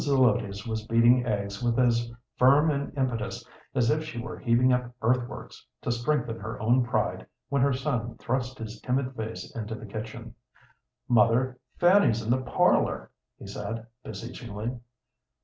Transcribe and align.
Zelotes 0.03 0.65
was 0.65 0.87
beating 0.87 1.27
eggs 1.27 1.61
with 1.61 1.77
as 1.77 2.11
firm 2.35 2.71
an 2.71 2.91
impetus 2.97 3.45
as 3.75 3.91
if 3.91 4.03
she 4.03 4.17
were 4.19 4.39
heaving 4.39 4.73
up 4.73 4.91
earth 5.03 5.27
works 5.29 5.63
to 5.83 5.91
strengthen 5.91 6.39
her 6.39 6.59
own 6.59 6.83
pride 6.83 7.27
when 7.49 7.61
her 7.61 7.71
son 7.71 8.17
thrust 8.17 8.57
his 8.57 8.81
timid 8.81 9.15
face 9.15 9.55
into 9.55 9.75
the 9.75 9.85
kitchen. 9.85 10.33
"Mother, 11.07 11.59
Fanny's 11.77 12.23
in 12.23 12.31
the 12.31 12.41
parlor," 12.41 13.11
he 13.37 13.45
said, 13.45 13.85
beseechingly. 14.03 14.79